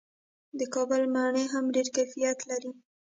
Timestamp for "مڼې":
1.13-1.43